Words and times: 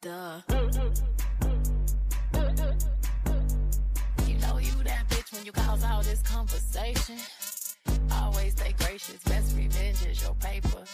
Duh. 0.00 0.40
You 4.28 4.38
know 4.38 4.58
you 4.58 4.70
that 4.84 5.08
bitch 5.08 5.32
when 5.32 5.44
you 5.44 5.50
cause 5.50 5.82
all 5.82 6.02
this 6.04 6.22
conversation. 6.22 7.16
Always 8.12 8.52
stay 8.52 8.76
gracious. 8.78 9.20
Best 9.24 9.56
revenge 9.56 10.06
is 10.06 10.22
your 10.22 10.34
paper. 10.34 10.84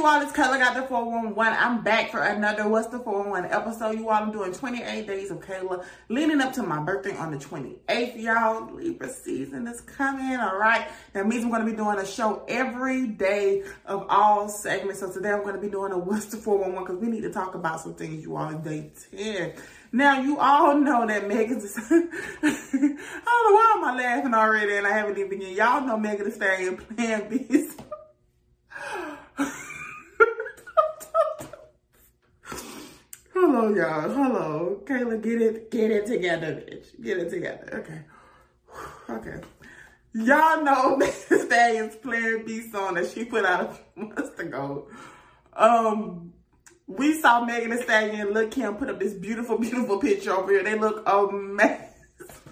You 0.00 0.06
all? 0.06 0.22
It's 0.22 0.32
Kayla 0.32 0.58
got 0.58 0.74
the 0.74 0.82
411. 0.84 1.58
I'm 1.60 1.82
back 1.82 2.10
for 2.10 2.22
another 2.22 2.66
What's 2.66 2.86
the 2.86 3.00
411 3.00 3.52
episode. 3.52 3.98
You 3.98 4.08
all, 4.08 4.22
I'm 4.22 4.32
doing 4.32 4.50
28 4.50 5.06
days 5.06 5.30
of 5.30 5.40
Kayla 5.40 5.84
leading 6.08 6.40
up 6.40 6.54
to 6.54 6.62
my 6.62 6.82
birthday 6.82 7.14
on 7.18 7.32
the 7.32 7.36
28th, 7.36 8.18
y'all. 8.18 8.72
Libra 8.72 9.10
season 9.10 9.66
is 9.66 9.82
coming, 9.82 10.40
all 10.40 10.56
right? 10.56 10.88
That 11.12 11.26
means 11.26 11.44
I'm 11.44 11.50
going 11.50 11.66
to 11.66 11.70
be 11.70 11.76
doing 11.76 11.98
a 11.98 12.06
show 12.06 12.46
every 12.48 13.08
day 13.08 13.64
of 13.84 14.06
all 14.08 14.48
segments. 14.48 15.00
So 15.00 15.12
today 15.12 15.32
I'm 15.32 15.42
going 15.42 15.56
to 15.56 15.60
be 15.60 15.68
doing 15.68 15.92
a 15.92 15.98
What's 15.98 16.26
the 16.26 16.38
411 16.38 16.82
because 16.82 16.98
we 16.98 17.12
need 17.14 17.22
to 17.24 17.30
talk 17.30 17.54
about 17.54 17.82
some 17.82 17.92
things, 17.92 18.22
you 18.22 18.36
all, 18.36 18.48
in 18.48 18.62
day 18.62 18.90
10. 19.14 19.52
Now, 19.92 20.22
you 20.22 20.38
all 20.38 20.78
know 20.78 21.06
that 21.06 21.28
Megan's, 21.28 21.76
I 21.76 21.88
don't 21.90 22.98
oh, 23.26 23.48
know 23.48 23.54
why 23.54 23.74
am 23.76 23.84
I 23.84 24.02
laughing 24.02 24.32
already 24.32 24.76
and 24.76 24.86
I 24.86 24.92
haven't 24.92 25.18
even. 25.18 25.42
Y'all 25.42 25.86
know 25.86 25.98
Megan 25.98 26.24
Thee 26.24 26.30
Stallion 26.30 26.78
Plan 26.78 27.28
B. 27.28 27.68
Hello, 33.60 33.74
y'all. 33.74 34.08
Hello. 34.08 34.80
Kayla, 34.86 35.22
get 35.22 35.42
it, 35.42 35.70
get 35.70 35.90
it 35.90 36.06
together, 36.06 36.54
bitch. 36.66 36.98
Get 37.02 37.18
it 37.18 37.28
together. 37.28 37.84
Okay. 37.84 38.00
Okay. 39.10 39.40
Y'all 40.14 40.64
know 40.64 40.96
Megan 40.96 41.46
Stallion's 41.46 41.96
Plan 41.96 42.42
B 42.46 42.62
song 42.70 42.94
that 42.94 43.10
she 43.10 43.26
put 43.26 43.44
out 43.44 43.60
a 43.60 43.74
few 43.74 44.08
months 44.08 44.38
ago. 44.38 44.88
Um, 45.52 46.32
we 46.86 47.20
saw 47.20 47.44
Megan 47.44 47.76
Thee 47.76 47.82
Stallion 47.82 48.20
and 48.20 48.30
Lil 48.30 48.48
Kim 48.48 48.76
put 48.76 48.88
up 48.88 48.98
this 48.98 49.12
beautiful, 49.12 49.58
beautiful 49.58 49.98
picture 49.98 50.32
over 50.32 50.52
here. 50.52 50.64
They 50.64 50.78
look 50.78 51.02
amazing. 51.06 51.80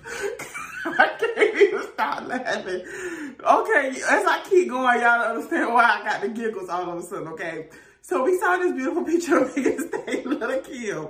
I 0.84 1.16
can't 1.18 1.58
even 1.58 1.82
stop 1.94 2.26
laughing. 2.26 2.84
Okay, 2.84 3.88
as 3.88 4.26
I 4.26 4.44
keep 4.46 4.68
going, 4.68 5.00
y'all 5.00 5.22
understand 5.22 5.72
why 5.72 5.84
I 5.84 6.04
got 6.04 6.20
the 6.20 6.28
giggles 6.28 6.68
all 6.68 6.90
of 6.90 6.98
a 6.98 7.02
sudden, 7.02 7.28
okay? 7.28 7.68
So 8.08 8.24
we 8.24 8.38
saw 8.38 8.56
this 8.56 8.72
beautiful 8.72 9.04
picture 9.04 9.36
of 9.36 9.54
Megan 10.06 10.38
Lil 10.40 10.60
Kim. 10.62 11.08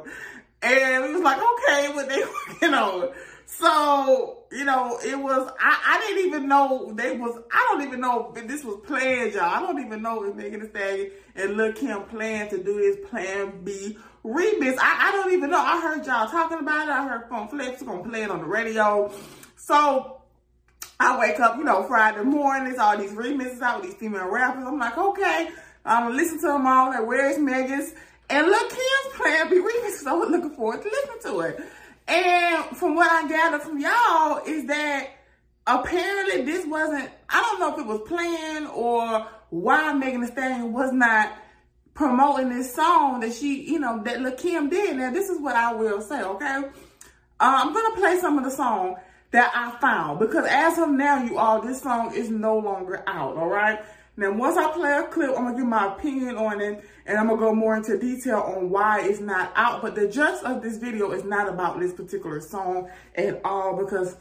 And 0.61 1.05
we 1.05 1.13
was 1.13 1.23
like, 1.23 1.39
okay, 1.39 1.95
what 1.95 2.09
they 2.09 2.19
working 2.51 2.75
on. 2.75 3.11
So, 3.47 4.39
you 4.51 4.65
know, 4.65 4.99
it 5.05 5.17
was, 5.17 5.49
I, 5.61 5.81
I 5.87 6.01
didn't 6.01 6.27
even 6.27 6.49
know 6.49 6.93
they 6.93 7.17
was, 7.17 7.41
I 7.53 7.69
don't 7.71 7.87
even 7.87 8.01
know 8.01 8.35
if 8.35 8.49
this 8.49 8.65
was 8.65 8.81
planned, 8.85 9.35
y'all. 9.35 9.45
I 9.45 9.61
don't 9.61 9.79
even 9.79 10.03
know 10.03 10.25
if 10.25 10.35
Megan 10.35 10.59
Thee 10.59 10.69
Stallion 10.71 11.11
and 11.37 11.57
Lil 11.57 11.73
Kim 11.73 12.03
planned 12.03 12.51
to 12.51 12.65
do 12.65 12.79
his 12.79 12.97
Plan 13.09 13.63
B 13.63 13.97
remix. 14.25 14.77
I, 14.81 15.09
I 15.09 15.13
don't 15.13 15.33
even 15.33 15.51
know. 15.51 15.61
I 15.61 15.81
heard 15.81 16.05
y'all 16.05 16.29
talking 16.29 16.59
about 16.59 16.89
it. 16.89 16.91
I 16.91 17.07
heard 17.07 17.29
Funk 17.29 17.51
Flex 17.51 17.81
gonna 17.81 18.03
play 18.03 18.25
it 18.25 18.31
on 18.33 18.41
the 18.41 18.45
radio. 18.45 19.13
So, 19.55 20.21
I 20.99 21.17
wake 21.17 21.39
up, 21.39 21.57
you 21.59 21.63
know, 21.63 21.85
Friday 21.85 22.25
morning, 22.25 22.73
it's 22.73 22.81
all 22.81 22.99
these 22.99 23.13
remixes 23.13 23.63
out 23.63 23.83
with 23.83 23.91
these 23.91 24.01
female 24.01 24.29
rappers. 24.29 24.65
I'm 24.67 24.81
like, 24.81 24.99
okay, 24.99 25.51
I'm 25.89 26.05
gonna 26.05 26.17
listen 26.17 26.39
to 26.41 26.47
them 26.47 26.67
all. 26.67 26.91
Like, 26.91 27.07
where's 27.07 27.39
Megan's? 27.39 27.93
And 28.31 28.47
Lil 28.47 28.69
Kim's 28.69 29.15
Plan 29.15 29.51
B 29.51 29.57
remix. 29.57 30.03
So 30.03 30.19
looking 30.31 30.51
forward 30.51 30.83
to 30.83 30.89
listening 30.89 31.33
to 31.33 31.41
it. 31.41 31.61
And 32.07 32.77
from 32.77 32.95
what 32.95 33.11
I 33.11 33.29
gathered 33.29 33.63
from 33.63 33.79
y'all 33.79 34.43
is 34.47 34.67
that 34.67 35.11
apparently 35.67 36.43
this 36.43 36.67
wasn't, 36.67 37.11
I 37.29 37.41
don't 37.41 37.61
know 37.61 37.75
if 37.75 37.81
it 37.81 37.87
was 37.87 38.09
planned 38.09 38.69
or 38.69 39.27
why 39.51 39.93
Megan 39.93 40.23
Thee 40.23 40.29
Stallion 40.29 40.73
was 40.73 40.93
not 40.93 41.33
promoting 41.95 42.49
this 42.49 42.75
song 42.75 43.21
that 43.21 43.35
she, 43.35 43.63
you 43.71 43.79
know, 43.79 44.03
that 44.05 44.21
Lil 44.21 44.33
Kim 44.33 44.71
did. 44.71 44.97
Now, 44.97 45.11
this 45.11 45.29
is 45.29 45.41
what 45.41 45.57
I 45.57 45.75
will 45.75 46.01
say, 46.01 46.23
okay? 46.23 46.63
Uh, 47.41 47.63
I'm 47.65 47.73
going 47.73 47.95
to 47.95 48.01
play 48.01 48.19
some 48.19 48.39
of 48.39 48.45
the 48.45 48.51
song 48.51 48.97
that 49.31 49.53
I 49.55 49.79
found 49.81 50.19
because 50.19 50.47
as 50.49 50.79
of 50.79 50.89
now, 50.89 51.23
you 51.23 51.37
all, 51.37 51.61
this 51.61 51.83
song 51.83 52.15
is 52.15 52.31
no 52.31 52.59
longer 52.59 53.03
out, 53.07 53.37
all 53.37 53.49
right? 53.49 53.81
Now, 54.19 54.33
once 54.33 54.57
I 54.57 54.73
play 54.73 54.99
a 54.99 55.05
clip, 55.05 55.31
I'm 55.39 55.47
to 55.47 55.57
give 55.57 55.69
my 55.69 55.95
opinion 55.95 56.37
on 56.37 56.61
it, 56.61 56.85
and 57.07 57.17
I'm 57.17 57.29
to 57.29 57.37
go 57.37 57.55
more 57.55 57.77
into 57.77 57.97
detail 57.97 58.41
on 58.41 58.69
why 58.69 59.03
it's 59.03 59.21
not 59.21 59.53
out. 59.55 59.81
But 59.81 59.95
the 59.95 60.09
gist 60.09 60.43
of 60.43 60.61
this 60.61 60.77
video 60.77 61.13
is 61.13 61.23
not 61.23 61.49
about 61.49 61.79
this 61.79 61.93
particular 61.93 62.41
song 62.41 62.91
at 63.15 63.41
all, 63.45 63.77
because 63.77 64.17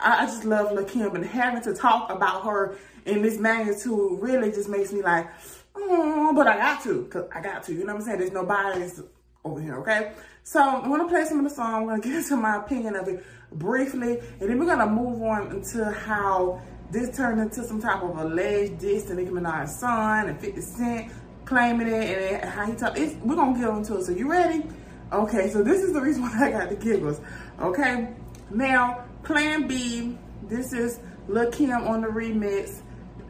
I, 0.00 0.26
just 0.26 0.44
love 0.44 0.72
Lil 0.72 0.84
Kim, 0.84 1.14
and 1.14 1.24
having 1.24 1.62
to 1.62 1.74
talk 1.74 2.10
about 2.10 2.42
her 2.42 2.76
in 3.04 3.22
this 3.22 3.38
magnitude 3.38 4.20
really 4.20 4.50
just 4.50 4.68
makes 4.68 4.92
me 4.92 5.00
like, 5.00 5.28
oh, 5.76 6.32
but 6.34 6.48
I 6.48 6.56
got 6.56 6.82
to, 6.82 7.02
because 7.02 7.30
I 7.32 7.40
got 7.40 7.62
to. 7.66 7.72
You 7.72 7.84
know 7.84 7.94
what 7.94 8.00
I'm 8.00 8.02
saying? 8.02 8.18
There's 8.18 8.32
no 8.32 8.44
bias 8.44 9.00
over 9.44 9.60
here, 9.60 9.76
okay? 9.76 10.10
So 10.42 10.60
I'm 10.60 10.90
to 10.90 11.06
play 11.06 11.24
some 11.24 11.38
of 11.38 11.44
the 11.44 11.54
song. 11.54 11.88
I'm 11.88 12.02
to 12.02 12.08
get 12.08 12.16
into 12.16 12.36
my 12.36 12.56
opinion 12.56 12.96
of 12.96 13.06
it 13.06 13.24
briefly, 13.52 14.18
and 14.40 14.50
then 14.50 14.58
we're 14.58 14.66
to 14.76 14.86
move 14.86 15.22
on 15.22 15.52
into 15.52 15.84
how 15.84 16.60
this 16.90 17.16
turned 17.16 17.40
into 17.40 17.64
some 17.64 17.80
type 17.80 18.02
of 18.02 18.16
alleged 18.16 18.78
diss 18.78 19.04
to 19.04 19.14
Nicki 19.14 19.30
Minaj's 19.30 19.78
son 19.78 20.28
and 20.28 20.40
50 20.40 20.60
Cent 20.60 21.12
claiming 21.44 21.88
it 21.88 22.42
and 22.42 22.50
how 22.50 22.66
he 22.66 22.74
talked. 22.74 22.98
It's, 22.98 23.14
we're 23.22 23.36
to 23.36 23.58
get 23.58 23.68
into 23.68 23.96
it. 23.96 24.04
So 24.04 24.12
you 24.12 24.30
ready? 24.30 24.64
Okay, 25.12 25.48
so 25.50 25.62
this 25.62 25.82
is 25.82 25.92
the 25.92 26.00
reason 26.00 26.22
why 26.22 26.48
I 26.48 26.50
got 26.50 26.68
the 26.68 26.76
giggles. 26.76 27.20
Okay, 27.60 28.08
now 28.50 29.04
Plan 29.22 29.66
B, 29.66 30.18
this 30.42 30.72
is 30.72 31.00
Lil 31.28 31.50
Kim 31.50 31.70
on 31.70 32.02
the 32.02 32.08
remix. 32.08 32.82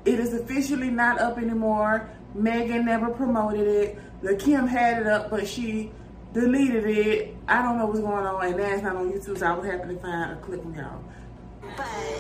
It 0.05 0.21
is 0.21 0.35
officially 0.35 0.91
not 0.91 1.19
up 1.21 1.39
anymore. 1.39 2.11
Megan 2.35 2.85
never 2.85 3.11
promoted 3.11 3.67
it. 3.67 3.99
Lil 4.23 4.37
Kim 4.37 4.67
had 4.67 5.03
it 5.03 5.07
up, 5.07 5.31
but 5.31 5.47
she 5.47 5.91
deleted 6.33 6.85
it. 6.85 7.35
I 7.49 7.63
don't 7.63 7.79
know 7.79 7.87
what's 7.87 8.01
going 8.01 8.27
on, 8.27 8.45
and 8.45 8.59
that's 8.59 8.83
not 8.83 8.97
on 8.97 9.11
YouTube, 9.11 9.39
so 9.39 9.47
I 9.47 9.53
was 9.55 9.67
happy 9.67 9.95
to 9.95 10.01
find 10.01 10.33
a 10.33 10.37
clip 10.37 10.63
from 10.63 10.75
y'all. 10.75 11.03
Nigga, 11.63 12.16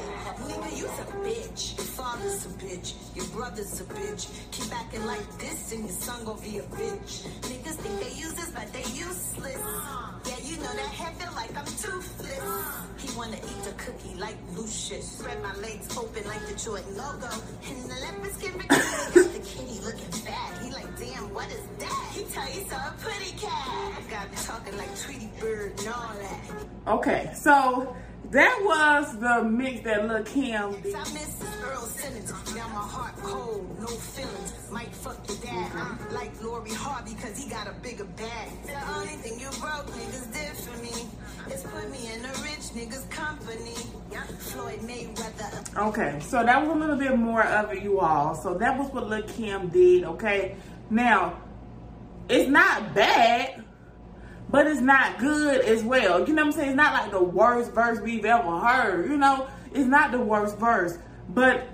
you's 0.77 0.99
a 0.99 1.07
bitch. 1.25 1.77
Your 1.77 1.87
father's 1.87 2.47
a 2.47 2.49
bitch. 2.61 2.95
Your 3.15 3.27
brother's 3.27 3.81
a 3.81 3.85
bitch. 3.85 4.29
Keep 4.51 4.75
acting 4.75 5.07
like 5.07 5.27
this 5.39 5.73
and 5.73 5.85
your 5.85 5.93
son 5.93 6.25
gon' 6.25 6.41
be 6.41 6.59
a 6.59 6.63
bitch. 6.63 7.27
Niggas 7.49 7.77
think 7.81 8.01
they 8.01 8.13
use 8.21 8.35
this, 8.35 8.51
but 8.51 8.71
they 8.73 8.85
useless. 8.93 9.61
Yeah, 10.27 10.39
you 10.45 10.57
know 10.57 10.73
that 10.75 10.93
hair 11.01 11.13
feel 11.19 11.33
like 11.35 11.57
I'm 11.57 11.65
toothless. 11.65 12.43
He 12.99 13.17
wanna 13.17 13.37
eat 13.37 13.63
the 13.65 13.73
cookie 13.79 14.15
like 14.17 14.37
Lucius. 14.55 15.19
Spread 15.19 15.43
my 15.43 15.55
legs 15.57 15.97
open 15.97 16.27
like 16.29 16.45
the 16.47 16.55
Jordan 16.55 16.97
logo. 16.97 17.31
And 17.69 17.91
the 17.91 17.97
leopard 18.05 18.33
skin 18.35 18.53
got 18.69 19.15
the 19.15 19.41
kitty 19.45 19.81
looking 19.81 20.13
fat. 20.25 20.63
He 20.63 20.71
like, 20.71 20.99
damn, 20.99 21.33
what 21.33 21.49
is 21.51 21.63
that? 21.79 22.11
He 22.13 22.25
tell 22.25 22.49
you 22.49 22.69
so 22.69 22.77
a 22.77 22.95
pretty 23.01 23.33
cat. 23.39 24.11
Got 24.11 24.31
me 24.31 24.37
talking 24.45 24.77
like 24.77 25.01
Tweety 25.01 25.31
Bird 25.41 25.73
and 25.79 25.89
all 25.89 26.15
that. 26.21 26.93
Okay, 26.95 27.31
so 27.35 27.97
that 28.31 28.61
was 28.63 29.19
the 29.19 29.45
mix 29.45 29.85
that 29.85 30.07
Lil 30.09 30.25
Kim 30.25 30.83
did. 30.83 30.95
I 30.95 30.99
miss 31.13 31.43
Earl 31.63 31.83
Simmons. 31.83 32.33
Now 32.55 32.69
my 32.69 32.81
heart 32.81 33.17
cold, 33.19 33.79
no 33.81 33.87
feelings. 33.87 34.71
Might 34.71 34.95
fuck 34.95 35.19
your 35.29 35.39
dad. 35.39 35.73
I'm 35.75 36.15
like 36.15 36.43
Lori 36.43 36.71
Harvey, 36.73 37.15
cause 37.15 37.43
he 37.43 37.49
got 37.49 37.67
a 37.69 37.73
bigger 37.83 38.05
bag. 38.05 38.51
The 38.65 38.95
only 38.95 39.17
thing 39.23 39.39
you 39.39 39.49
broke 39.61 39.87
niggas 39.87 40.33
did 40.33 40.57
for 40.57 40.77
me 40.83 41.09
is 41.53 41.63
put 41.63 41.91
me 41.91 42.13
in 42.13 42.25
a 42.25 42.33
rich 42.43 42.73
niggas 42.75 43.09
company. 43.11 43.75
Floyd 44.39 44.81
Mayweather. 44.81 45.89
Okay, 45.89 46.19
so 46.21 46.43
that 46.43 46.61
was 46.61 46.71
a 46.71 46.79
little 46.79 46.97
bit 46.97 47.17
more 47.19 47.43
of 47.45 47.73
it, 47.73 47.83
you 47.83 48.01
all. 48.01 48.35
So 48.35 48.55
that 48.55 48.79
was 48.79 48.89
what 48.93 49.09
Lil 49.09 49.23
Kim 49.23 49.69
did, 49.69 50.05
okay? 50.05 50.57
Now, 50.91 51.41
it's 52.29 52.49
not 52.49 52.95
bad, 52.95 53.65
but 54.49 54.67
it's 54.67 54.81
not 54.81 55.19
good 55.19 55.65
as 55.65 55.83
well. 55.83 56.27
You 56.27 56.35
know 56.35 56.43
what 56.43 56.47
I'm 56.47 56.53
saying? 56.53 56.69
It's 56.71 56.77
not 56.77 56.93
like 56.93 57.11
the 57.11 57.23
worst 57.23 57.73
verse 57.73 58.01
we've 58.01 58.25
ever 58.25 58.59
heard, 58.59 59.11
you 59.11 59.17
know? 59.17 59.49
It's 59.73 59.87
not 59.87 60.13
the 60.13 60.21
worst 60.21 60.57
verse, 60.59 60.99
but 61.29 61.69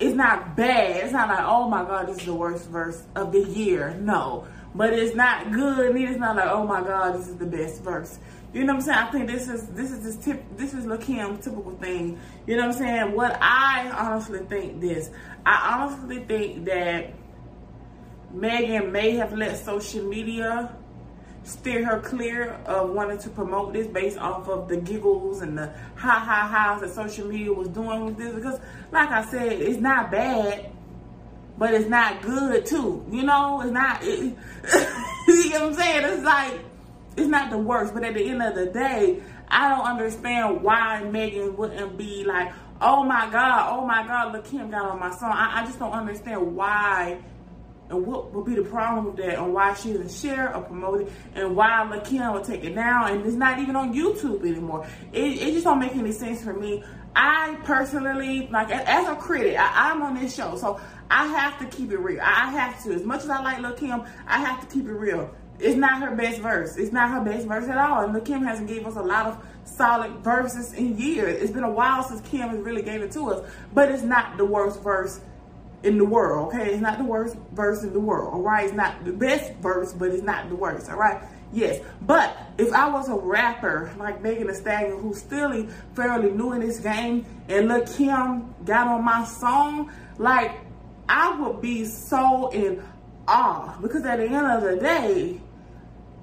it's 0.00 0.14
not 0.14 0.56
bad. 0.56 1.04
It's 1.04 1.12
not 1.12 1.28
like, 1.28 1.44
oh 1.46 1.68
my 1.68 1.84
God, 1.84 2.08
this 2.08 2.18
is 2.18 2.26
the 2.26 2.34
worst 2.34 2.68
verse 2.68 3.02
of 3.14 3.32
the 3.32 3.42
year. 3.42 3.94
No. 4.00 4.46
But 4.74 4.92
it's 4.92 5.14
not 5.14 5.52
good. 5.52 5.94
It's 5.96 6.18
not 6.18 6.36
like, 6.36 6.48
oh 6.48 6.66
my 6.66 6.82
God, 6.82 7.18
this 7.18 7.28
is 7.28 7.36
the 7.36 7.46
best 7.46 7.82
verse. 7.82 8.18
You 8.52 8.64
know 8.64 8.74
what 8.74 8.80
I'm 8.80 8.86
saying? 8.86 8.98
I 8.98 9.10
think 9.10 9.26
this 9.28 9.48
is 9.48 9.66
this 9.68 9.90
is 9.90 10.04
this 10.04 10.16
tip 10.24 10.42
this 10.56 10.74
is 10.74 10.86
Lil 10.86 10.98
typical 10.98 11.76
thing. 11.80 12.20
You 12.46 12.56
know 12.56 12.68
what 12.68 12.76
I'm 12.76 12.80
saying? 12.80 13.12
What 13.12 13.36
I 13.40 13.90
honestly 13.90 14.40
think 14.40 14.80
this. 14.80 15.10
I 15.44 15.80
honestly 15.80 16.20
think 16.24 16.64
that 16.66 17.12
Megan 18.32 18.92
may 18.92 19.12
have 19.12 19.32
let 19.32 19.58
social 19.58 20.04
media 20.04 20.74
steer 21.44 21.84
her 21.84 22.00
clear 22.00 22.52
of 22.66 22.90
wanting 22.90 23.18
to 23.18 23.30
promote 23.30 23.72
this 23.72 23.86
based 23.86 24.18
off 24.18 24.48
of 24.48 24.68
the 24.68 24.78
giggles 24.78 25.42
and 25.42 25.56
the 25.56 25.66
ha 25.94 26.18
ha 26.18 26.48
ha's 26.48 26.80
that 26.80 26.90
social 26.90 27.28
media 27.28 27.52
was 27.52 27.68
doing 27.68 28.06
with 28.06 28.16
this 28.16 28.34
because 28.34 28.58
like 28.90 29.10
I 29.10 29.24
said, 29.26 29.52
it's 29.52 29.80
not 29.80 30.10
bad, 30.10 30.70
but 31.58 31.74
it's 31.74 31.88
not 31.88 32.22
good 32.22 32.64
too. 32.64 33.04
You 33.10 33.22
know, 33.24 33.60
it's 33.60 33.70
not 33.70 34.02
it, 34.02 34.18
you 35.28 35.50
know 35.50 35.60
what 35.60 35.62
I'm 35.62 35.74
saying? 35.74 36.04
It's 36.04 36.24
like 36.24 36.60
it's 37.16 37.28
not 37.28 37.50
the 37.50 37.58
worst, 37.58 37.94
but 37.94 38.02
at 38.04 38.14
the 38.14 38.28
end 38.28 38.42
of 38.42 38.54
the 38.54 38.66
day, 38.66 39.22
I 39.48 39.68
don't 39.68 39.86
understand 39.86 40.62
why 40.62 41.04
Megan 41.04 41.56
wouldn't 41.56 41.96
be 41.96 42.24
like, 42.24 42.52
oh 42.80 43.04
my 43.04 43.30
God, 43.30 43.78
oh 43.78 43.86
my 43.86 44.06
God, 44.06 44.32
look, 44.32 44.46
Kim 44.46 44.70
got 44.70 44.86
on 44.86 44.98
my 44.98 45.14
song. 45.14 45.32
I, 45.32 45.62
I 45.62 45.66
just 45.66 45.78
don't 45.78 45.92
understand 45.92 46.56
why 46.56 47.18
and 47.94 48.06
what 48.06 48.32
would 48.32 48.44
be 48.44 48.54
the 48.54 48.62
problem 48.62 49.06
with 49.06 49.16
that 49.16 49.38
and 49.38 49.54
why 49.54 49.74
she 49.74 49.92
doesn't 49.92 50.10
share 50.10 50.54
or 50.54 50.62
promote 50.62 51.02
it 51.02 51.12
and 51.34 51.54
why 51.56 51.88
Lil 51.88 52.00
Kim 52.00 52.32
would 52.32 52.44
take 52.44 52.64
it 52.64 52.74
down 52.74 53.10
and 53.10 53.24
it's 53.24 53.36
not 53.36 53.58
even 53.58 53.76
on 53.76 53.94
YouTube 53.94 54.40
anymore. 54.40 54.86
It, 55.12 55.42
it 55.42 55.52
just 55.52 55.64
don't 55.64 55.78
make 55.78 55.94
any 55.94 56.12
sense 56.12 56.42
for 56.42 56.52
me. 56.52 56.82
I 57.16 57.56
personally, 57.62 58.48
like 58.48 58.70
as 58.70 59.08
a 59.08 59.14
critic, 59.14 59.56
I, 59.58 59.92
am 59.92 60.02
on 60.02 60.14
this 60.16 60.34
show, 60.34 60.56
so 60.56 60.80
I 61.10 61.26
have 61.28 61.58
to 61.60 61.76
keep 61.76 61.92
it 61.92 61.98
real. 61.98 62.20
I 62.20 62.50
have 62.50 62.82
to. 62.82 62.92
As 62.92 63.04
much 63.04 63.22
as 63.22 63.30
I 63.30 63.40
like 63.40 63.60
Lil 63.60 63.74
Kim, 63.74 64.02
I 64.26 64.40
have 64.40 64.60
to 64.60 64.74
keep 64.74 64.86
it 64.86 64.92
real. 64.92 65.30
It's 65.60 65.76
not 65.76 66.02
her 66.02 66.16
best 66.16 66.40
verse. 66.40 66.76
It's 66.76 66.92
not 66.92 67.10
her 67.10 67.20
best 67.20 67.46
verse 67.46 67.68
at 67.68 67.78
all. 67.78 68.02
And 68.02 68.12
Lil 68.12 68.22
Kim 68.22 68.42
hasn't 68.42 68.66
gave 68.66 68.84
us 68.84 68.96
a 68.96 69.02
lot 69.02 69.26
of 69.26 69.46
solid 69.64 70.10
verses 70.24 70.72
in 70.72 70.98
years. 70.98 71.40
It's 71.40 71.52
been 71.52 71.62
a 71.62 71.70
while 71.70 72.02
since 72.02 72.20
Kim 72.22 72.48
has 72.48 72.58
really 72.58 72.82
gave 72.82 73.02
it 73.02 73.12
to 73.12 73.30
us, 73.30 73.48
but 73.72 73.90
it's 73.90 74.02
not 74.02 74.36
the 74.36 74.44
worst 74.44 74.82
verse 74.82 75.20
in 75.84 75.98
the 75.98 76.04
world, 76.04 76.48
okay? 76.48 76.72
It's 76.72 76.80
not 76.80 76.98
the 76.98 77.04
worst 77.04 77.36
verse 77.52 77.82
in 77.82 77.92
the 77.92 78.00
world, 78.00 78.32
all 78.32 78.40
right? 78.40 78.64
It's 78.64 78.74
not 78.74 79.04
the 79.04 79.12
best 79.12 79.52
verse, 79.56 79.92
but 79.92 80.10
it's 80.10 80.22
not 80.22 80.48
the 80.48 80.56
worst, 80.56 80.90
all 80.90 80.96
right? 80.96 81.22
Yes, 81.52 81.80
but 82.02 82.36
if 82.58 82.72
I 82.72 82.88
was 82.88 83.08
a 83.08 83.14
rapper 83.14 83.92
like 83.96 84.20
Megan 84.20 84.48
Thee 84.48 84.54
Stallion 84.54 84.98
who's 85.00 85.18
still 85.18 85.68
fairly 85.94 86.30
new 86.30 86.52
in 86.52 86.60
this 86.60 86.80
game 86.80 87.24
and 87.48 87.68
Lil 87.68 87.86
Kim 87.86 88.54
got 88.64 88.88
on 88.88 89.04
my 89.04 89.24
song, 89.24 89.92
like 90.18 90.52
I 91.08 91.38
would 91.38 91.60
be 91.60 91.84
so 91.84 92.48
in 92.48 92.82
awe 93.28 93.78
because 93.80 94.04
at 94.04 94.18
the 94.18 94.24
end 94.24 94.46
of 94.46 94.62
the 94.62 94.76
day, 94.76 95.40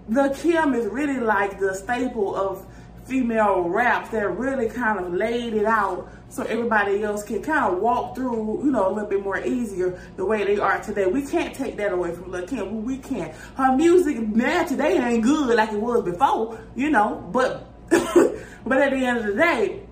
Lil 0.09 0.33
Kim 0.33 0.73
is 0.73 0.87
really 0.87 1.21
like 1.21 1.59
the 1.59 1.75
staple 1.75 2.35
of 2.35 2.65
female 3.05 3.61
raps 3.61 4.09
that 4.09 4.37
really 4.37 4.69
kind 4.69 4.99
of 4.99 5.13
laid 5.13 5.53
it 5.53 5.65
out 5.65 6.09
so 6.29 6.43
everybody 6.43 7.03
else 7.03 7.23
can 7.23 7.41
kind 7.41 7.73
of 7.73 7.81
walk 7.81 8.15
through, 8.15 8.63
you 8.63 8.71
know, 8.71 8.87
a 8.87 8.91
little 8.93 9.09
bit 9.09 9.21
more 9.21 9.39
easier 9.39 9.99
the 10.15 10.25
way 10.25 10.43
they 10.43 10.57
are 10.57 10.79
today. 10.81 11.05
We 11.05 11.25
can't 11.25 11.53
take 11.53 11.77
that 11.77 11.91
away 11.91 12.13
from 12.13 12.31
Lil 12.31 12.47
Kim. 12.47 12.85
We 12.85 12.97
can't. 12.97 13.35
Her 13.55 13.75
music 13.75 14.19
now 14.19 14.63
today 14.63 14.97
ain't 14.97 15.23
good 15.23 15.55
like 15.55 15.71
it 15.71 15.81
was 15.81 16.03
before, 16.03 16.59
you 16.75 16.89
know, 16.89 17.27
but 17.31 17.67
but 17.89 18.81
at 18.81 18.91
the 18.91 19.05
end 19.05 19.17
of 19.17 19.25
the 19.25 19.33
day, 19.33 19.83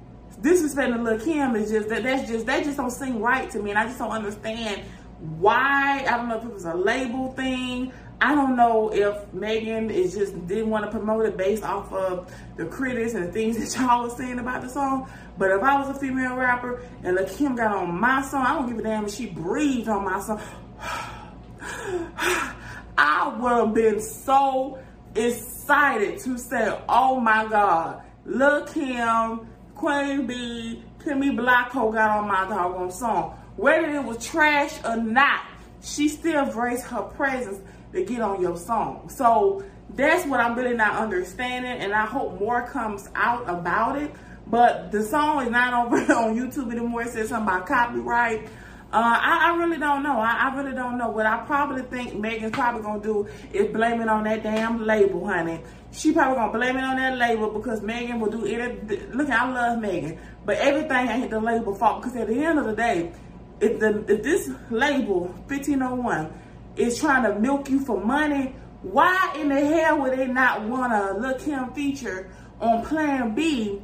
disrespecting 0.42 1.04
Lil 1.04 1.20
Kim 1.20 1.56
is 1.56 1.70
just 1.70 1.90
that 1.90 2.04
that's 2.04 2.30
just 2.30 2.46
that 2.46 2.64
just 2.64 2.78
don't 2.78 2.92
seem 2.92 3.20
right 3.20 3.50
to 3.52 3.62
me, 3.62 3.72
and 3.72 3.80
I 3.80 3.86
just 3.86 4.00
don't 4.00 4.12
understand 4.12 4.84
why. 5.40 6.06
I 6.08 6.16
don't 6.16 6.30
know 6.30 6.38
if 6.38 6.46
it 6.46 6.54
was 6.54 6.66
a 6.66 6.74
label 6.74 7.34
thing. 7.34 7.92
I 8.21 8.36
don't 8.36 8.57
know 8.57 8.92
if 8.94 9.33
Megan 9.33 9.89
is 9.89 10.13
just 10.13 10.48
didn't 10.48 10.69
want 10.69 10.83
to 10.86 10.92
promote 10.92 11.25
it 11.25 11.38
based 11.38 11.63
off 11.63 11.92
of 11.94 12.33
the 12.57 12.66
critics 12.66 13.13
and 13.13 13.27
the 13.27 13.31
things 13.31 13.57
that 13.74 13.80
y'all 13.80 14.04
was 14.04 14.18
saying 14.18 14.39
about 14.39 14.62
the 14.62 14.69
song. 14.69 15.10
But 15.38 15.51
if 15.51 15.63
I 15.63 15.80
was 15.80 15.95
a 15.95 16.00
female 16.00 16.36
rapper 16.36 16.81
and 17.04 17.16
Lil 17.16 17.27
Kim 17.27 17.56
got 17.56 17.74
on 17.75 17.98
my 17.98 18.21
song, 18.21 18.45
I 18.45 18.56
don't 18.56 18.68
give 18.68 18.80
a 18.80 18.81
damn 18.81 19.06
if 19.06 19.13
she 19.13 19.27
breathed 19.27 19.88
on 19.88 20.04
my 20.04 20.19
song. 20.19 20.42
I 22.98 23.33
would 23.39 23.51
have 23.51 23.74
been 23.74 24.01
so 24.01 24.80
excited 25.16 26.19
to 26.19 26.38
say, 26.38 26.77
oh 26.89 27.21
my 27.21 27.45
God, 27.48 28.01
Lil 28.25 28.66
Kim, 28.66 29.48
Queen 29.75 30.27
B, 30.27 30.83
Kimmy 31.00 31.33
Blanco 31.33 31.92
got 31.94 32.18
on 32.18 32.27
my 32.27 32.45
doggone 32.50 32.92
song. 32.92 33.39
Whether 33.56 33.95
it 33.95 34.04
was 34.04 34.25
trash 34.25 34.77
or 34.83 34.98
not, 34.98 35.45
she 35.81 36.10
still 36.10 36.45
graced 36.48 36.83
her 36.88 37.04
presence 37.04 37.60
to 37.94 38.04
get 38.04 38.22
on 38.22 38.42
your 38.42 38.58
song. 38.58 39.10
So 39.10 39.64
that's 39.90 40.26
what 40.28 40.40
I'm 40.40 40.56
really 40.56 40.76
not 40.76 40.96
understanding, 40.96 41.72
and 41.72 41.94
I 41.94 42.06
hope 42.06 42.40
more 42.40 42.68
comes 42.68 43.10
out 43.16 43.50
about 43.50 44.02
it. 44.02 44.12
But 44.48 44.92
the 44.92 45.04
song 45.04 45.44
is 45.46 45.52
not 45.52 45.74
over 45.86 45.98
on 46.14 46.36
YouTube 46.36 46.72
anymore. 46.72 47.04
It 47.04 47.10
says 47.10 47.30
something 47.30 47.48
about 47.48 47.68
copyright. 47.68 48.48
Uh, 48.92 49.20
I, 49.22 49.52
I, 49.52 49.58
really 49.58 49.78
don't 49.78 50.02
know. 50.02 50.20
I, 50.20 50.50
I, 50.50 50.56
really 50.56 50.76
don't 50.76 50.98
know. 50.98 51.10
What 51.10 51.28
I 51.28 51.38
probably 51.46 51.84
think 51.84 52.16
Megan's 52.16 52.54
probably 52.54 52.82
gonna 52.82 53.04
do 53.04 53.28
is 53.54 53.72
blame 53.72 54.02
it 54.02 54.10
on 54.10 54.24
that 54.24 54.42
damn 54.42 54.84
label, 54.84 55.28
honey. 55.28 55.62
She 55.92 56.12
probably 56.12 56.38
gonna 56.38 56.52
blame 56.52 56.76
it 56.76 56.84
on 56.84 56.96
that 56.96 57.16
label 57.16 57.52
because 57.52 57.84
Megan 57.84 58.20
will 58.20 58.32
do 58.32 58.48
it. 58.48 59.14
Look, 59.14 59.30
I 59.30 59.52
love 59.52 59.80
Megan, 59.80 60.18
but 60.44 60.58
everything 60.58 61.08
ain't 61.08 61.30
the 61.30 61.40
label 61.40 61.76
fault. 61.76 62.02
Because 62.02 62.18
at 62.18 62.28
the 62.30 62.44
end 62.44 62.58
of 62.58 62.66
the 62.66 62.76
day, 62.76 63.12
if 63.60 63.80
the 63.80 64.00
if 64.12 64.24
this 64.24 64.50
label 64.72 65.28
1501 65.46 66.34
is 66.80 67.00
trying 67.00 67.24
to 67.24 67.40
milk 67.40 67.70
you 67.70 67.80
for 67.80 68.04
money, 68.04 68.56
why 68.81 69.36
in 69.38 69.50
the 69.50 69.60
hell 69.60 70.00
would 70.02 70.18
they 70.18 70.28
not 70.28 70.64
want 70.64 70.92
to 70.94 71.20
Lil 71.20 71.38
Kim 71.38 71.74
feature 71.74 72.30
on 72.62 72.86
Plan 72.86 73.36
B 73.36 73.81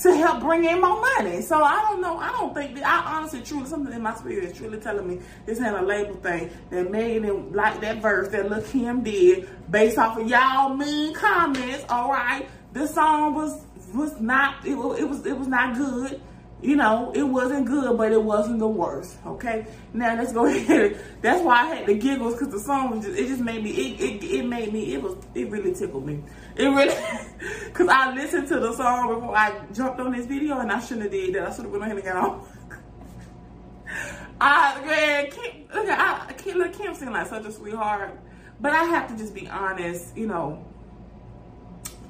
to 0.00 0.14
help 0.16 0.40
bring 0.40 0.64
in 0.64 0.80
more 0.80 1.00
money? 1.00 1.42
So 1.42 1.62
I 1.62 1.82
don't 1.82 2.00
know. 2.00 2.16
I 2.18 2.32
don't 2.32 2.54
think 2.54 2.74
that, 2.76 2.86
I 2.86 3.16
honestly, 3.16 3.42
truly, 3.42 3.66
something 3.66 3.92
in 3.92 4.00
my 4.00 4.14
spirit 4.14 4.44
is 4.44 4.56
truly 4.56 4.78
telling 4.78 5.06
me 5.06 5.20
this 5.44 5.60
ain't 5.60 5.76
a 5.76 5.82
label 5.82 6.14
thing 6.16 6.50
that 6.70 6.90
made 6.90 7.22
didn't 7.22 7.52
like 7.52 7.80
that 7.82 8.00
verse 8.00 8.28
that 8.28 8.48
Lil 8.48 8.62
Kim 8.62 9.02
did 9.02 9.48
based 9.70 9.98
off 9.98 10.18
of 10.18 10.26
y'all 10.26 10.74
mean 10.74 11.12
comments. 11.12 11.84
All 11.90 12.10
right, 12.10 12.48
this 12.72 12.94
song 12.94 13.34
was 13.34 13.64
was 13.94 14.20
not 14.20 14.66
it, 14.66 14.72
it 14.72 15.08
was 15.08 15.24
it 15.26 15.38
was 15.38 15.48
not 15.48 15.76
good 15.76 16.20
you 16.60 16.74
know, 16.74 17.12
it 17.14 17.22
wasn't 17.22 17.66
good, 17.66 17.96
but 17.96 18.10
it 18.10 18.22
wasn't 18.22 18.58
the 18.58 18.66
worst. 18.66 19.16
Okay. 19.24 19.66
Now 19.92 20.16
let's 20.16 20.32
go 20.32 20.46
ahead. 20.46 21.00
That's 21.22 21.42
why 21.42 21.62
I 21.62 21.74
had 21.76 21.86
the 21.86 21.94
giggles 21.94 22.34
because 22.34 22.48
the 22.48 22.60
song 22.60 22.90
was 22.90 23.04
just, 23.04 23.18
it 23.18 23.28
just 23.28 23.42
made 23.42 23.62
me, 23.62 23.70
it, 23.70 24.00
it, 24.00 24.24
it 24.24 24.46
made 24.46 24.72
me, 24.72 24.94
it 24.94 25.02
was, 25.02 25.16
it 25.34 25.48
really 25.50 25.72
tickled 25.72 26.04
me. 26.04 26.22
It 26.56 26.66
really, 26.66 26.94
because 27.66 27.88
I 27.88 28.12
listened 28.12 28.48
to 28.48 28.58
the 28.58 28.72
song 28.74 29.14
before 29.14 29.36
I 29.36 29.54
jumped 29.72 30.00
on 30.00 30.12
this 30.12 30.26
video 30.26 30.58
and 30.58 30.72
I 30.72 30.80
shouldn't 30.80 31.02
have 31.02 31.12
did 31.12 31.34
that. 31.36 31.48
I 31.48 31.54
should 31.54 31.64
have 31.64 31.70
went 31.70 31.84
ahead 31.84 31.96
and 31.96 32.04
got 32.04 32.16
on. 32.16 32.48
I, 34.40 35.28
Kim, 35.30 35.64
look 35.74 35.86
at, 35.86 36.28
I, 36.28 36.32
Kim, 36.32 36.58
look, 36.58 36.72
Kim 36.72 36.94
seemed 36.94 37.12
like 37.12 37.28
such 37.28 37.44
a 37.44 37.52
sweetheart. 37.52 38.18
But 38.60 38.72
I 38.72 38.84
have 38.84 39.08
to 39.08 39.16
just 39.16 39.34
be 39.34 39.48
honest, 39.48 40.16
you 40.16 40.26
know, 40.26 40.64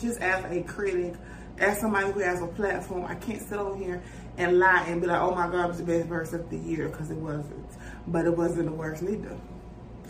just 0.01 0.21
as 0.21 0.43
a 0.51 0.63
critic, 0.63 1.15
as 1.59 1.81
somebody 1.81 2.11
who 2.13 2.21
has 2.21 2.41
a 2.41 2.47
platform, 2.47 3.05
I 3.05 3.15
can't 3.17 3.43
sit 3.43 3.59
on 3.59 3.79
here 3.79 4.03
and 4.39 4.59
lie 4.59 4.85
and 4.87 5.01
be 5.01 5.07
like, 5.07 5.21
oh 5.21 5.35
my 5.35 5.49
God, 5.51 5.65
it 5.65 5.69
was 5.69 5.79
the 5.79 5.85
best 5.85 6.07
verse 6.07 6.33
of 6.33 6.49
the 6.49 6.57
year 6.57 6.89
because 6.89 7.11
it 7.11 7.17
wasn't. 7.17 7.67
But 8.07 8.25
it 8.25 8.37
wasn't 8.37 8.67
the 8.67 8.73
worst 8.73 9.03
neither. 9.03 9.37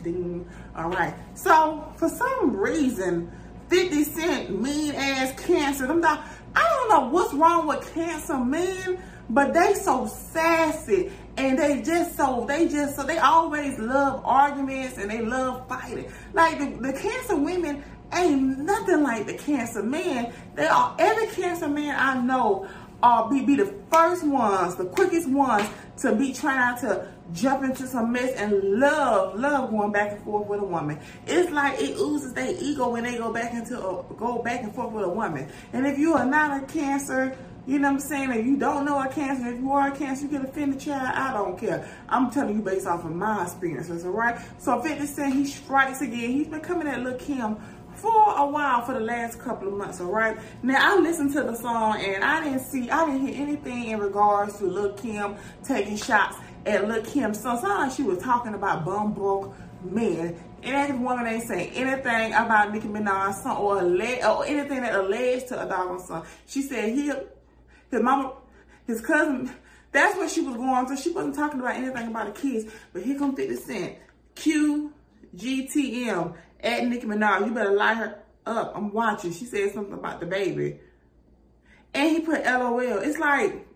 Ding. 0.02 0.48
All 0.76 0.90
right. 0.90 1.14
So 1.34 1.92
for 1.96 2.08
some 2.08 2.54
reason, 2.54 3.32
50 3.68 4.04
Cent 4.04 4.62
mean 4.62 4.94
ass 4.94 5.32
cancer. 5.42 5.86
I'm 5.86 6.00
not, 6.00 6.24
I 6.54 6.62
don't 6.62 6.88
know 6.90 7.08
what's 7.08 7.34
wrong 7.34 7.66
with 7.66 7.92
cancer 7.94 8.38
men, 8.38 9.02
but 9.30 9.54
they 9.54 9.74
so 9.74 10.06
sassy 10.06 11.10
and 11.36 11.58
they 11.58 11.82
just 11.82 12.16
so 12.16 12.44
they 12.48 12.68
just 12.68 12.96
so 12.96 13.04
they 13.04 13.18
always 13.18 13.78
love 13.78 14.22
arguments 14.24 14.98
and 14.98 15.10
they 15.10 15.22
love 15.22 15.68
fighting. 15.68 16.10
Like 16.32 16.58
the, 16.58 16.92
the 16.92 16.92
cancer 16.92 17.36
women 17.36 17.82
ain't 18.12 18.58
nothing 18.58 19.02
like 19.02 19.26
the 19.26 19.34
cancer 19.34 19.82
man. 19.82 20.32
They 20.54 20.66
are 20.66 20.94
every 20.98 21.26
cancer 21.28 21.68
man 21.68 21.96
I 21.98 22.20
know 22.20 22.68
are 23.02 23.30
be, 23.30 23.44
be 23.44 23.56
the 23.56 23.72
first 23.90 24.26
ones, 24.26 24.76
the 24.76 24.86
quickest 24.86 25.28
ones 25.28 25.68
to 25.98 26.14
be 26.14 26.32
trying 26.32 26.78
to 26.80 27.08
jump 27.32 27.62
into 27.64 27.86
some 27.86 28.12
mess 28.12 28.32
and 28.34 28.52
love, 28.80 29.38
love 29.38 29.70
going 29.70 29.92
back 29.92 30.12
and 30.12 30.22
forth 30.22 30.48
with 30.48 30.60
a 30.60 30.64
woman. 30.64 30.98
It's 31.26 31.50
like 31.50 31.80
it 31.80 31.96
oozes 31.96 32.32
their 32.32 32.54
ego 32.58 32.90
when 32.90 33.04
they 33.04 33.18
go 33.18 33.32
back 33.32 33.52
into 33.52 33.76
a, 33.78 34.02
go 34.14 34.42
back 34.42 34.62
and 34.62 34.74
forth 34.74 34.92
with 34.92 35.04
a 35.04 35.08
woman. 35.08 35.48
And 35.72 35.86
if 35.86 35.98
you 35.98 36.14
are 36.14 36.26
not 36.26 36.62
a 36.62 36.66
cancer, 36.66 37.36
you 37.66 37.78
know 37.78 37.88
what 37.88 37.94
I'm 37.96 38.00
saying, 38.00 38.30
If 38.30 38.46
you 38.46 38.56
don't 38.56 38.86
know 38.86 38.98
a 38.98 39.08
cancer, 39.08 39.46
if 39.48 39.60
you 39.60 39.70
are 39.72 39.88
a 39.88 39.96
cancer, 39.96 40.22
you 40.24 40.30
can 40.30 40.46
offend 40.46 40.74
the 40.74 40.80
child, 40.80 41.12
I 41.14 41.34
don't 41.34 41.58
care. 41.58 41.86
I'm 42.08 42.30
telling 42.30 42.56
you 42.56 42.62
based 42.62 42.86
off 42.86 43.04
of 43.04 43.12
my 43.12 43.42
experiences, 43.42 44.06
all 44.06 44.12
right? 44.12 44.40
So 44.58 44.80
50 44.80 45.06
Cent, 45.06 45.34
he 45.34 45.44
strikes 45.44 46.00
again. 46.00 46.30
He's 46.30 46.48
been 46.48 46.60
coming 46.60 46.88
at 46.88 47.02
Lil 47.02 47.18
Kim 47.18 47.58
for 47.98 48.36
a 48.36 48.46
while 48.46 48.84
for 48.84 48.94
the 48.94 49.00
last 49.00 49.40
couple 49.40 49.68
of 49.68 49.74
months, 49.74 50.00
all 50.00 50.06
right? 50.06 50.38
Now, 50.62 50.78
I 50.80 51.00
listened 51.00 51.32
to 51.32 51.42
the 51.42 51.54
song 51.54 52.00
and 52.00 52.22
I 52.22 52.44
didn't 52.44 52.60
see, 52.60 52.88
I 52.90 53.04
didn't 53.06 53.26
hear 53.26 53.42
anything 53.42 53.86
in 53.86 53.98
regards 53.98 54.58
to 54.58 54.64
Lil 54.64 54.92
Kim 54.94 55.36
taking 55.64 55.96
shots 55.96 56.36
at 56.64 56.86
Lil 56.88 57.02
Kim's 57.02 57.40
son. 57.40 57.58
Sounded 57.58 57.76
like 57.76 57.92
she 57.92 58.02
was 58.02 58.18
talking 58.18 58.54
about 58.54 58.84
bum 58.84 59.12
broke 59.12 59.54
men. 59.82 60.38
And 60.62 60.74
that 60.74 60.98
woman 60.98 61.26
ain't 61.26 61.44
saying 61.44 61.72
anything 61.74 62.32
about 62.32 62.72
Nicki 62.72 62.88
Minaj's 62.88 63.42
son 63.42 63.56
or, 63.56 63.78
or 63.78 64.46
anything 64.46 64.82
that 64.82 64.94
alleged 64.94 65.48
to 65.48 65.64
a 65.64 65.68
dog 65.68 66.00
son. 66.00 66.24
She 66.46 66.62
said 66.62 66.90
he, 66.90 67.06
his 67.90 68.02
mama, 68.02 68.34
his 68.86 69.00
cousin, 69.00 69.50
that's 69.92 70.16
what 70.16 70.30
she 70.30 70.40
was 70.40 70.56
going 70.56 70.86
through. 70.86 70.96
She 70.96 71.10
wasn't 71.10 71.34
talking 71.34 71.60
about 71.60 71.76
anything 71.76 72.08
about 72.08 72.34
the 72.34 72.40
kids. 72.40 72.72
But 72.92 73.02
here 73.02 73.18
come 73.18 73.34
50 73.34 73.56
Cent. 73.56 73.96
Q, 74.34 74.92
GTM 75.36 76.34
at 76.60 76.86
Nicki 76.86 77.06
Minaj. 77.06 77.46
You 77.46 77.54
better 77.54 77.72
lie 77.72 77.94
her 77.94 78.18
up. 78.46 78.72
I'm 78.74 78.92
watching. 78.92 79.32
She 79.32 79.44
said 79.44 79.72
something 79.72 79.94
about 79.94 80.20
the 80.20 80.26
baby. 80.26 80.80
And 81.94 82.10
he 82.10 82.20
put 82.20 82.44
LOL. 82.44 82.98
It's 82.98 83.18
like, 83.18 83.66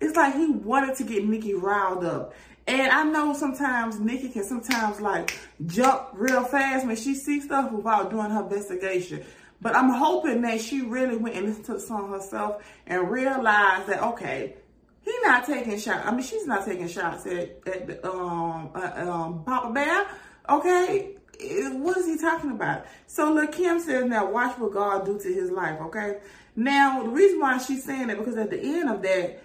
it's 0.00 0.16
like 0.16 0.34
he 0.34 0.50
wanted 0.50 0.96
to 0.96 1.04
get 1.04 1.26
Nicki 1.26 1.54
riled 1.54 2.04
up. 2.04 2.34
And 2.66 2.92
I 2.92 3.02
know 3.04 3.32
sometimes 3.32 3.98
Nicki 3.98 4.28
can 4.28 4.44
sometimes 4.44 5.00
like 5.00 5.38
jump 5.66 6.08
real 6.12 6.44
fast 6.44 6.86
when 6.86 6.96
she 6.96 7.14
sees 7.14 7.44
stuff 7.44 7.72
without 7.72 8.10
doing 8.10 8.30
her 8.30 8.42
investigation. 8.42 9.24
But 9.60 9.74
I'm 9.74 9.88
hoping 9.88 10.42
that 10.42 10.60
she 10.60 10.82
really 10.82 11.16
went 11.16 11.34
and 11.34 11.46
listened 11.46 11.64
to 11.66 11.74
the 11.74 11.80
song 11.80 12.10
herself 12.10 12.62
and 12.86 13.10
realized 13.10 13.88
that, 13.88 14.02
okay, 14.02 14.54
he's 15.00 15.22
not 15.24 15.46
taking 15.46 15.78
shots. 15.78 16.06
I 16.06 16.10
mean, 16.12 16.22
she's 16.22 16.46
not 16.46 16.64
taking 16.64 16.86
shots 16.86 17.26
at, 17.26 17.66
at 17.66 18.04
um, 18.04 18.70
uh, 18.74 19.10
um, 19.10 19.44
Papa 19.44 19.72
Bear 19.72 20.06
Okay? 20.48 21.17
What 21.40 21.96
is 21.98 22.06
he 22.06 22.18
talking 22.18 22.50
about? 22.50 22.86
So 23.06 23.32
Lil 23.32 23.48
Kim 23.48 23.80
says, 23.80 24.04
now 24.04 24.30
watch 24.30 24.58
what 24.58 24.72
God 24.72 25.06
do 25.06 25.18
to 25.18 25.32
his 25.32 25.50
life, 25.50 25.80
okay? 25.82 26.18
Now, 26.56 27.04
the 27.04 27.10
reason 27.10 27.38
why 27.38 27.58
she's 27.58 27.84
saying 27.84 28.08
that, 28.08 28.18
because 28.18 28.36
at 28.36 28.50
the 28.50 28.60
end 28.60 28.90
of 28.90 29.02
that, 29.02 29.42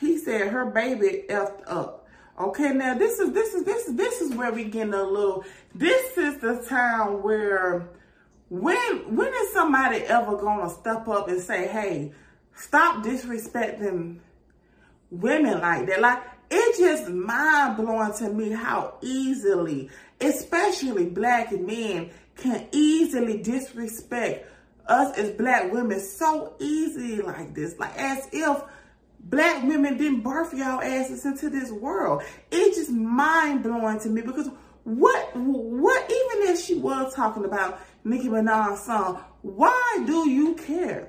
he 0.00 0.18
said 0.18 0.48
her 0.48 0.66
baby 0.66 1.24
effed 1.28 1.62
up. 1.66 2.06
Okay, 2.38 2.72
now 2.72 2.92
this 2.92 3.18
is 3.18 3.32
this 3.32 3.54
is 3.54 3.64
this 3.64 3.88
is 3.88 3.96
this 3.96 4.20
is 4.20 4.34
where 4.34 4.52
we 4.52 4.64
getting 4.64 4.92
a 4.92 5.02
little 5.02 5.42
this 5.74 6.18
is 6.18 6.38
the 6.38 6.62
time 6.68 7.22
where 7.22 7.88
when 8.50 9.16
when 9.16 9.32
is 9.32 9.52
somebody 9.54 10.02
ever 10.02 10.36
gonna 10.36 10.68
step 10.68 11.08
up 11.08 11.28
and 11.28 11.40
say, 11.40 11.66
hey, 11.66 12.12
stop 12.54 13.02
disrespecting 13.02 14.18
women 15.10 15.60
like 15.60 15.86
that? 15.86 16.02
Like 16.02 16.22
it's 16.50 16.78
just 16.78 17.08
mind 17.08 17.76
blowing 17.76 18.12
to 18.18 18.28
me 18.30 18.50
how 18.50 18.94
easily, 19.02 19.90
especially 20.20 21.06
black 21.06 21.52
men, 21.52 22.10
can 22.36 22.66
easily 22.72 23.42
disrespect 23.42 24.50
us 24.86 25.16
as 25.18 25.30
black 25.32 25.72
women 25.72 26.00
so 26.00 26.54
easily 26.60 27.20
like 27.20 27.54
this. 27.54 27.78
Like 27.78 27.96
as 27.96 28.28
if 28.32 28.62
black 29.20 29.64
women 29.64 29.96
didn't 29.96 30.22
birth 30.22 30.54
y'all 30.54 30.80
asses 30.80 31.24
into 31.24 31.50
this 31.50 31.70
world. 31.70 32.22
It's 32.50 32.76
just 32.76 32.90
mind 32.90 33.62
blowing 33.62 34.00
to 34.00 34.08
me 34.08 34.22
because 34.22 34.48
what 34.84 35.34
what 35.34 36.04
even 36.04 36.52
if 36.52 36.60
she 36.60 36.76
was 36.76 37.12
talking 37.14 37.44
about 37.44 37.80
Nicki 38.04 38.28
Minaj's 38.28 38.84
song, 38.84 39.20
why 39.42 40.04
do 40.06 40.28
you 40.28 40.54
care? 40.54 41.08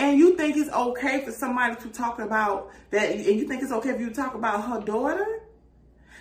And 0.00 0.18
you 0.18 0.34
think 0.34 0.56
it's 0.56 0.70
okay 0.70 1.22
for 1.26 1.30
somebody 1.30 1.76
to 1.82 1.88
talk 1.90 2.20
about 2.20 2.70
that, 2.88 3.10
and 3.10 3.22
you 3.22 3.46
think 3.46 3.62
it's 3.62 3.70
okay 3.70 3.92
for 3.92 4.00
you 4.00 4.08
talk 4.08 4.34
about 4.34 4.64
her 4.64 4.80
daughter? 4.80 5.42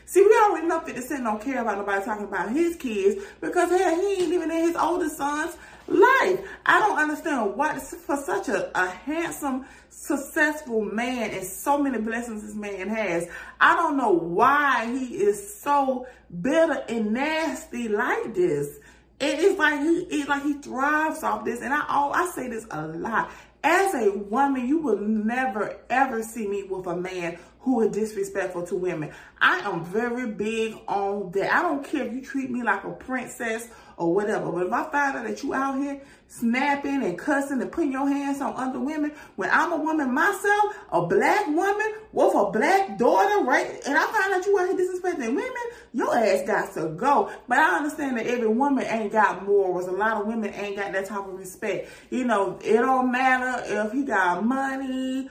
See, 0.03 0.21
we 0.21 0.37
already 0.43 0.67
know 0.67 0.81
50 0.81 0.99
Cent 0.99 1.23
don't 1.23 1.41
care 1.41 1.61
about 1.61 1.77
nobody 1.77 2.03
talking 2.03 2.25
about 2.25 2.51
his 2.51 2.75
kids 2.75 3.23
because 3.39 3.69
hell, 3.69 3.95
he 3.95 4.23
ain't 4.23 4.33
even 4.33 4.51
in 4.51 4.67
his 4.67 4.75
oldest 4.75 5.15
son's 5.15 5.55
life. 5.87 6.41
I 6.65 6.79
don't 6.81 6.99
understand 6.99 7.55
why, 7.55 7.79
for 7.79 8.17
such 8.17 8.49
a, 8.49 8.69
a 8.77 8.89
handsome, 8.89 9.65
successful 9.87 10.81
man 10.81 11.31
and 11.31 11.45
so 11.45 11.81
many 11.81 11.99
blessings 11.99 12.41
this 12.41 12.55
man 12.55 12.89
has, 12.89 13.29
I 13.61 13.77
don't 13.77 13.95
know 13.95 14.11
why 14.11 14.93
he 14.93 15.05
is 15.15 15.61
so 15.61 16.05
bitter 16.41 16.83
and 16.89 17.13
nasty 17.13 17.87
like 17.87 18.33
this. 18.33 18.77
It 19.21 19.39
is 19.39 19.57
like 19.57 19.79
he, 19.79 20.07
it's 20.09 20.27
like 20.27 20.43
he 20.43 20.53
thrives 20.53 21.23
off 21.23 21.45
this. 21.45 21.61
And 21.61 21.73
I, 21.73 21.85
oh, 21.89 22.11
I 22.11 22.29
say 22.31 22.49
this 22.49 22.65
a 22.71 22.87
lot. 22.87 23.31
As 23.63 23.93
a 23.93 24.11
woman, 24.11 24.67
you 24.67 24.77
will 24.77 24.99
never 24.99 25.77
ever 25.89 26.23
see 26.23 26.47
me 26.47 26.63
with 26.63 26.87
a 26.87 26.95
man 26.95 27.37
who 27.59 27.81
is 27.81 27.91
disrespectful 27.91 28.65
to 28.67 28.75
women. 28.75 29.11
I 29.41 29.59
am 29.59 29.83
very 29.83 30.27
big 30.27 30.77
on 30.87 31.31
that. 31.31 31.53
I 31.53 31.61
don't 31.61 31.83
care 31.83 32.05
if 32.05 32.13
you 32.13 32.21
treat 32.21 32.49
me 32.49 32.63
like 32.63 32.85
a 32.85 32.91
princess 32.91 33.67
or 33.99 34.15
whatever. 34.15 34.49
But 34.51 34.67
if 34.67 34.73
I 34.73 34.83
find 34.89 35.17
out 35.17 35.27
that 35.27 35.43
you 35.43 35.53
out 35.53 35.77
here 35.77 36.01
snapping 36.27 37.03
and 37.03 37.17
cussing 37.17 37.61
and 37.61 37.71
putting 37.71 37.91
your 37.91 38.07
hands 38.07 38.39
on 38.41 38.55
other 38.55 38.79
women, 38.79 39.11
when 39.35 39.49
I'm 39.51 39.73
a 39.73 39.77
woman 39.77 40.13
myself, 40.13 40.75
a 40.91 41.05
black 41.05 41.45
woman 41.47 41.93
with 42.13 42.33
a 42.33 42.49
black 42.49 42.97
daughter, 42.97 43.43
right? 43.43 43.67
And 43.85 43.97
I 43.97 44.05
find 44.05 44.33
out 44.33 44.45
you 44.45 44.57
out 44.57 44.69
here 44.69 44.77
disrespecting 44.77 45.35
women, 45.35 45.53
your 45.93 46.15
ass 46.17 46.47
got 46.47 46.73
to 46.75 46.89
go. 46.89 47.29
But 47.47 47.59
I 47.59 47.77
understand 47.77 48.17
that 48.17 48.25
every 48.25 48.47
woman 48.47 48.85
ain't 48.85 49.11
got 49.11 49.45
morals. 49.45 49.87
A 49.87 49.91
lot 49.91 50.21
of 50.21 50.27
women 50.27 50.53
ain't 50.53 50.77
got 50.77 50.93
that 50.93 51.05
type 51.05 51.27
of 51.27 51.37
respect. 51.37 51.89
You 52.09 52.23
know, 52.23 52.57
it 52.63 52.77
don't 52.77 53.11
matter 53.11 53.61
if 53.65 53.91
he 53.91 54.03
got 54.03 54.45
money 54.45 55.29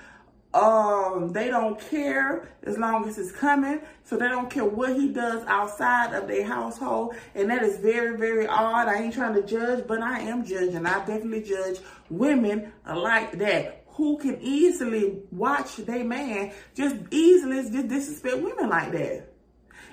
um, 0.54 1.32
they 1.32 1.48
don't 1.48 1.78
care 1.78 2.48
as 2.62 2.78
long 2.78 3.06
as 3.08 3.18
it's 3.18 3.32
coming. 3.32 3.80
So 4.04 4.16
they 4.16 4.28
don't 4.28 4.50
care 4.50 4.64
what 4.64 4.96
he 4.96 5.08
does 5.08 5.44
outside 5.46 6.14
of 6.14 6.26
their 6.26 6.44
household. 6.44 7.14
And 7.34 7.50
that 7.50 7.62
is 7.62 7.78
very, 7.78 8.16
very 8.16 8.46
odd. 8.46 8.88
I 8.88 9.02
ain't 9.02 9.14
trying 9.14 9.34
to 9.34 9.42
judge, 9.42 9.86
but 9.86 10.00
I 10.00 10.20
am 10.20 10.44
judging. 10.44 10.86
I 10.86 10.98
definitely 11.04 11.42
judge 11.42 11.78
women 12.08 12.72
like 12.86 13.38
that 13.38 13.84
who 13.88 14.16
can 14.18 14.40
easily 14.40 15.18
watch 15.32 15.76
their 15.76 16.04
man 16.04 16.52
just 16.74 16.96
easily 17.10 17.68
just 17.70 17.88
disrespect 17.88 18.38
women 18.38 18.68
like 18.70 18.92
that. 18.92 19.28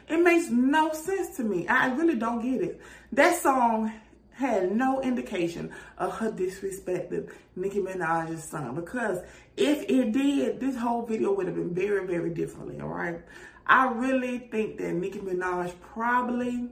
It 0.08 0.18
makes 0.24 0.50
no 0.50 0.94
sense 0.94 1.36
to 1.38 1.44
me. 1.44 1.68
I 1.68 1.88
really 1.88 2.16
don't 2.16 2.42
get 2.42 2.62
it. 2.62 2.82
That 3.12 3.42
song 3.42 3.92
had 4.36 4.76
no 4.76 5.02
indication 5.02 5.72
of 5.98 6.18
her 6.18 6.30
disrespecting 6.30 7.30
Nicki 7.56 7.80
Minaj's 7.80 8.44
son 8.44 8.76
because 8.76 9.20
if 9.56 9.90
it 9.90 10.12
did, 10.12 10.60
this 10.60 10.76
whole 10.76 11.06
video 11.06 11.34
would 11.34 11.48
have 11.48 11.56
been 11.56 11.74
very, 11.74 12.06
very 12.06 12.30
differently, 12.32 12.82
all 12.82 12.90
right? 12.90 13.22
I 13.66 13.88
really 13.94 14.40
think 14.40 14.78
that 14.78 14.94
Nicki 14.94 15.20
Minaj 15.20 15.74
probably 15.82 16.70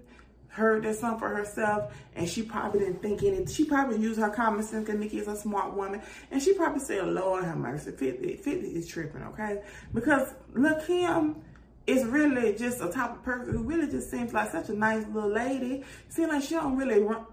heard 0.50 0.84
that 0.84 0.96
song 0.98 1.18
for 1.18 1.30
herself 1.30 1.96
and 2.16 2.28
she 2.28 2.44
probably 2.44 2.82
didn't 2.82 3.02
think 3.02 3.24
anything. 3.24 3.48
She 3.48 3.64
probably 3.64 3.98
used 3.98 4.20
her 4.20 4.30
common 4.30 4.62
sense 4.64 4.86
because 4.86 5.00
Nicki 5.00 5.20
is 5.20 5.28
a 5.30 5.36
smart 5.36 5.74
woman 5.74 6.02
and 6.32 6.42
she 6.42 6.54
probably 6.54 6.82
said, 6.82 7.08
Lord 7.08 7.46
have 7.46 7.58
mercy, 7.58 7.92
50, 7.92 8.36
50 8.36 8.68
is 8.68 8.88
tripping, 8.88 9.24
okay? 9.24 9.62
Because 9.94 10.34
look, 10.54 10.86
him 10.86 11.38
is 11.86 12.06
really 12.06 12.56
just 12.56 12.82
a 12.82 12.90
type 12.90 13.12
of 13.12 13.24
person 13.24 13.54
who 13.54 13.64
really 13.64 13.90
just 13.90 14.10
seems 14.10 14.34
like 14.34 14.52
such 14.52 14.70
a 14.70 14.74
nice 14.74 15.06
little 15.08 15.30
lady. 15.30 15.84
Seems 16.10 16.30
like 16.30 16.44
she 16.44 16.56
don't 16.56 16.78
really 16.78 17.02
run, 17.02 17.26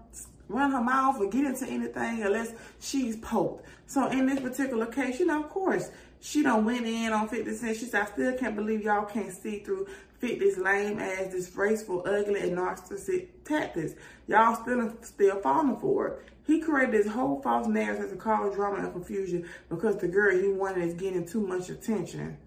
run 0.49 0.71
her 0.71 0.81
mouth 0.81 1.19
or 1.19 1.29
get 1.29 1.45
into 1.45 1.65
anything 1.65 2.23
unless 2.23 2.53
she's 2.79 3.15
poked. 3.17 3.65
So 3.87 4.07
in 4.07 4.25
this 4.25 4.39
particular 4.39 4.85
case, 4.87 5.19
you 5.19 5.25
know, 5.25 5.41
of 5.43 5.49
course, 5.49 5.89
she 6.19 6.43
don't 6.43 6.65
went 6.65 6.85
in 6.85 7.13
on 7.13 7.27
50 7.27 7.53
Cent. 7.55 7.77
She 7.77 7.85
said, 7.85 8.03
I 8.03 8.05
still 8.05 8.37
can't 8.37 8.55
believe 8.55 8.83
y'all 8.83 9.05
can't 9.05 9.33
see 9.33 9.59
through 9.59 9.87
50's 10.21 10.57
lame 10.57 10.99
ass, 10.99 11.31
disgraceful, 11.31 12.03
ugly, 12.05 12.41
and 12.41 12.57
narcissistic 12.57 13.27
tactics. 13.43 13.93
Y'all 14.27 14.55
still 14.55 14.93
still 15.01 15.39
falling 15.41 15.77
for 15.77 16.07
it. 16.09 16.21
He 16.45 16.59
created 16.59 16.93
this 16.93 17.07
whole 17.11 17.41
false 17.41 17.67
narrative 17.67 18.11
to 18.11 18.17
cause 18.17 18.53
drama 18.55 18.83
and 18.83 18.91
confusion 18.91 19.47
because 19.69 19.97
the 19.97 20.07
girl 20.07 20.37
he 20.37 20.49
wanted 20.49 20.83
is 20.83 20.93
getting 20.93 21.25
too 21.25 21.45
much 21.45 21.69
attention. 21.69 22.37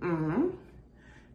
Mm-hmm. 0.00 0.48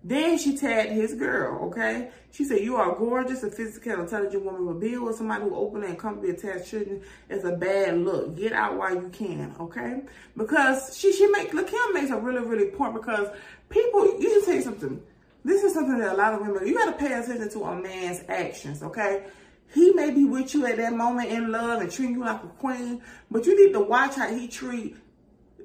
Then 0.07 0.38
she 0.38 0.55
tagged 0.55 0.91
his 0.91 1.15
girl, 1.15 1.65
okay? 1.65 2.12
She 2.31 2.45
said, 2.45 2.59
you 2.59 2.75
are 2.75 2.95
gorgeous, 2.95 3.41
a 3.41 3.50
physical, 3.50 4.01
intelligent 4.01 4.45
woman, 4.45 4.67
but 4.67 4.79
being 4.79 5.03
with 5.03 5.15
somebody 5.15 5.45
who 5.45 5.55
openly 5.55 5.88
and 5.88 5.97
comfortably 5.97 6.29
attached 6.29 6.69
children 6.69 7.01
is 7.27 7.43
a 7.43 7.53
bad 7.53 7.97
look. 7.97 8.38
Get 8.38 8.53
out 8.53 8.77
while 8.77 8.93
you 8.93 9.09
can, 9.09 9.55
okay? 9.59 10.03
Because 10.38 10.95
she 10.95 11.12
she 11.12 11.25
make, 11.31 11.55
look, 11.55 11.69
Kim 11.69 11.93
makes 11.95 12.12
a 12.12 12.17
really, 12.17 12.45
really 12.45 12.69
point 12.69 12.93
because 12.93 13.29
people, 13.69 14.05
you 14.21 14.29
just 14.29 14.45
say 14.45 14.62
something. 14.62 15.01
This 15.43 15.63
is 15.63 15.74
something 15.74 15.97
that 15.97 16.13
a 16.13 16.17
lot 16.17 16.35
of 16.35 16.41
women, 16.41 16.67
you 16.67 16.75
got 16.75 16.85
to 16.85 17.03
pay 17.03 17.12
attention 17.12 17.50
to 17.50 17.63
a 17.63 17.81
man's 17.81 18.21
actions, 18.29 18.83
okay? 18.83 19.25
He 19.74 19.91
may 19.93 20.12
be 20.12 20.25
with 20.25 20.53
you 20.53 20.67
at 20.67 20.77
that 20.77 20.93
moment 20.93 21.29
in 21.31 21.51
love 21.51 21.81
and 21.81 21.91
treating 21.91 22.17
you 22.17 22.21
like 22.21 22.43
a 22.43 22.47
queen, 22.47 23.01
but 23.31 23.43
you 23.47 23.65
need 23.65 23.74
to 23.74 23.79
watch 23.79 24.17
how 24.17 24.31
he 24.31 24.47
treat 24.47 24.97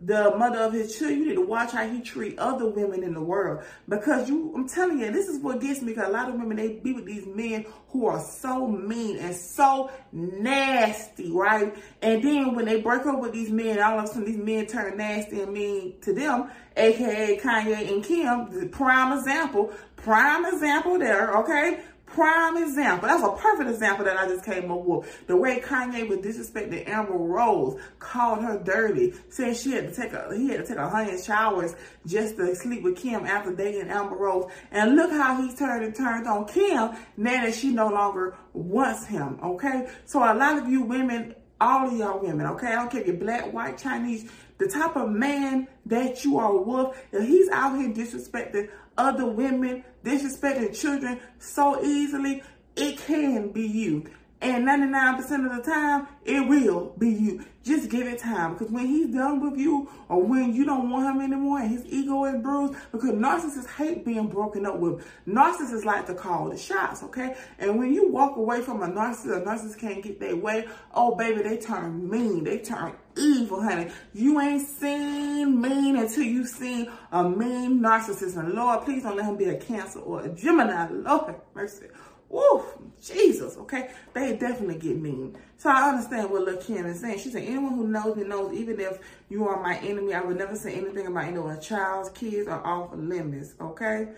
the 0.03 0.35
mother 0.37 0.59
of 0.61 0.73
his 0.73 0.97
children. 0.97 1.21
You 1.21 1.29
need 1.29 1.35
to 1.35 1.47
watch 1.47 1.73
how 1.73 1.87
he 1.87 2.01
treat 2.01 2.39
other 2.39 2.67
women 2.67 3.03
in 3.03 3.15
the 3.15 3.21
world. 3.21 3.65
Because 3.89 4.29
you, 4.29 4.53
I'm 4.55 4.69
telling 4.69 4.99
you, 4.99 5.11
this 5.11 5.29
is 5.29 5.43
what 5.43 5.61
gets 5.61 5.83
me. 5.83 5.93
Because 5.93 6.09
a 6.09 6.13
lot 6.13 6.29
of 6.29 6.35
women, 6.35 6.57
they 6.57 6.75
be 6.75 6.93
with 6.93 7.07
these 7.07 7.27
men 7.27 7.67
who 7.89 8.07
are 8.07 8.21
so 8.21 8.67
mean 8.67 9.19
and 9.19 9.35
so 9.35 9.91
nasty, 10.13 11.31
right? 11.31 11.75
And 12.03 12.23
then 12.23 12.55
when 12.55 12.65
they 12.65 12.81
break 12.81 13.05
up 13.07 13.21
with 13.21 13.33
these 13.33 13.51
men, 13.51 13.83
all 13.83 13.99
of 13.99 14.05
a 14.05 14.09
sudden 14.09 14.25
these 14.25 14.37
men 14.37 14.67
turn 14.67 14.97
nasty 14.97 15.41
and 15.41 15.53
mean 15.53 15.95
to 16.03 16.13
them, 16.13 16.51
aka 16.77 17.39
Kanye 17.39 17.93
and 17.93 18.05
Kim, 18.05 18.51
the 18.59 18.67
prime 18.67 19.19
example, 19.19 19.73
prime 19.97 20.47
example 20.47 20.99
there, 20.99 21.37
okay? 21.39 21.81
Prime 22.13 22.57
example. 22.57 23.09
That's 23.09 23.23
a 23.23 23.33
perfect 23.33 23.71
example 23.71 24.05
that 24.05 24.17
I 24.17 24.27
just 24.27 24.45
came 24.45 24.71
up 24.71 24.85
with. 24.85 25.27
The 25.29 25.37
way 25.37 25.61
Kanye 25.61 26.09
was 26.09 26.19
disrespecting 26.19 26.89
Amber 26.89 27.13
Rose, 27.13 27.81
called 28.01 28.43
her 28.43 28.59
dirty, 28.59 29.15
said 29.29 29.57
she 29.57 29.73
had 29.73 29.95
to 29.95 29.95
take 29.95 30.13
a 30.13 30.29
he 30.37 30.49
had 30.49 30.61
to 30.61 30.67
take 30.67 30.77
a 30.77 30.89
hundred 30.89 31.23
showers 31.23 31.75
just 32.07 32.37
to 32.37 32.55
sleep 32.57 32.83
with 32.83 32.97
Kim 32.97 33.27
after 33.27 33.55
dating 33.55 33.91
Amber 33.91 34.17
Rose. 34.17 34.51
And 34.73 34.97
look 34.97 35.13
how 35.13 35.41
he 35.41 35.55
turned 35.55 35.85
and 35.85 35.95
turned 35.95 36.27
on 36.27 36.47
Kim 36.47 36.97
now 37.17 37.45
that 37.45 37.55
she 37.55 37.71
no 37.71 37.89
longer 37.89 38.37
wants 38.53 39.07
him. 39.07 39.39
Okay, 39.43 39.89
so 40.05 40.19
a 40.19 40.35
lot 40.35 40.59
of 40.59 40.69
you 40.69 40.83
women, 40.83 41.35
all 41.61 41.87
of 41.87 41.97
y'all 41.97 42.19
women, 42.21 42.47
okay, 42.47 42.69
I 42.69 42.77
don't 42.77 42.91
care 42.91 43.03
if 43.03 43.07
you're 43.07 43.17
black, 43.17 43.53
white, 43.53 43.79
Chinese, 43.79 44.29
the 44.61 44.69
type 44.69 44.95
of 44.95 45.11
man 45.11 45.67
that 45.87 46.25
you 46.25 46.39
are 46.39 46.57
with, 46.57 46.97
if 47.13 47.27
he's 47.27 47.49
out 47.49 47.77
here 47.77 47.89
disrespecting 47.89 48.69
other 48.97 49.27
women, 49.27 49.83
disrespecting 50.05 50.79
children 50.79 51.19
so 51.39 51.83
easily, 51.83 52.43
it 52.77 52.99
can 52.99 53.51
be 53.51 53.67
you. 53.67 54.05
And 54.43 54.67
99% 54.67 55.21
of 55.51 55.57
the 55.57 55.71
time, 55.71 56.09
it 56.25 56.47
will 56.49 56.95
be 56.99 57.11
you. 57.11 57.45
Just 57.63 57.91
give 57.91 58.07
it 58.07 58.21
time. 58.21 58.55
Because 58.55 58.71
when 58.71 58.87
he's 58.87 59.15
done 59.15 59.41
with 59.41 59.59
you, 59.59 59.91
or 60.09 60.23
when 60.23 60.55
you 60.55 60.65
don't 60.65 60.89
want 60.89 61.15
him 61.15 61.21
anymore, 61.21 61.61
and 61.61 61.71
his 61.71 61.85
ego 61.87 62.25
is 62.25 62.41
bruised, 62.41 62.75
because 62.91 63.11
narcissists 63.11 63.69
hate 63.69 64.03
being 64.03 64.29
broken 64.29 64.65
up 64.65 64.79
with. 64.79 65.05
Narcissists 65.29 65.85
like 65.85 66.07
to 66.07 66.15
call 66.15 66.49
the 66.49 66.57
shots, 66.57 67.03
okay? 67.03 67.37
And 67.59 67.79
when 67.79 67.93
you 67.93 68.09
walk 68.09 68.39
away 68.39 68.63
from 68.63 68.83
a 68.83 68.89
narcissist, 68.89 69.43
a 69.43 69.45
narcissist 69.45 69.79
can't 69.79 70.03
get 70.03 70.21
their 70.21 70.37
way, 70.37 70.67
oh, 70.95 71.15
baby, 71.17 71.43
they 71.43 71.59
turn 71.59 72.09
mean. 72.09 72.45
They 72.45 72.61
turn 72.61 72.95
evil, 73.17 73.63
honey. 73.63 73.91
You 74.13 74.41
ain't 74.41 74.67
seen 74.69 75.61
mean 75.61 75.97
until 75.97 76.25
you've 76.25 76.49
seen 76.49 76.91
a 77.13 77.29
mean 77.29 77.81
narcissist. 77.81 78.37
And 78.37 78.55
Lord, 78.55 78.85
please 78.85 79.03
don't 79.03 79.17
let 79.17 79.27
him 79.27 79.37
be 79.37 79.47
a 79.47 79.57
Cancer 79.57 80.01
or 80.01 80.23
a 80.23 80.29
Gemini. 80.29 80.89
Lord 80.91 81.35
mercy. 81.55 81.87
Woo! 82.31 82.65
Jesus, 83.03 83.57
okay? 83.57 83.91
They 84.15 84.37
definitely 84.37 84.79
get 84.79 84.97
mean. 84.97 85.37
So 85.57 85.69
I 85.69 85.89
understand 85.89 86.31
what 86.31 86.45
Lil 86.45 86.59
Kim 86.59 86.87
is 86.87 87.01
saying. 87.01 87.19
She 87.19 87.31
said, 87.31 87.43
anyone 87.43 87.75
who 87.75 87.89
knows 87.89 88.17
me 88.17 88.23
knows 88.23 88.53
even 88.55 88.79
if 88.79 88.99
you 89.29 89.49
are 89.49 89.61
my 89.61 89.79
enemy, 89.79 90.15
I 90.15 90.21
would 90.21 90.39
never 90.39 90.55
say 90.55 90.75
anything 90.75 91.09
about 91.09 91.25
anyone's 91.25 91.67
child's 91.67 92.11
kids 92.11 92.47
are 92.47 92.65
off 92.65 92.91
limits, 92.95 93.55
okay? 93.61 94.11